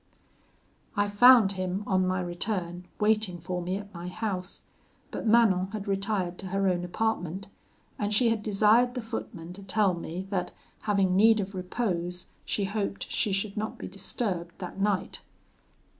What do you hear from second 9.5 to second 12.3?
to tell me that, having need of repose,